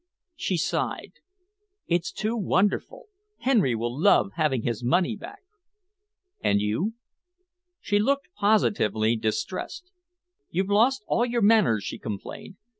She 0.35 0.57
sighed. 0.57 1.11
"It's 1.85 2.11
too 2.11 2.35
wonderful. 2.35 3.05
Henry 3.41 3.75
will 3.75 3.95
love 3.95 4.31
having 4.33 4.63
his 4.63 4.83
money 4.83 5.15
back." 5.15 5.43
"And 6.43 6.59
you?" 6.59 6.95
She 7.79 7.99
looked 7.99 8.29
positively 8.35 9.15
distressed. 9.15 9.91
"You've 10.49 10.71
lost 10.71 11.03
all 11.05 11.23
your 11.27 11.43
manners," 11.43 11.83
she 11.83 11.99
complained. 11.99 12.55